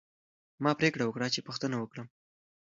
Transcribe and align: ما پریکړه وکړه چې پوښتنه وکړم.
ما 0.63 0.71
پریکړه 0.79 1.03
وکړه 1.05 1.27
چې 1.33 1.45
پوښتنه 1.47 1.75
وکړم. 1.79 2.07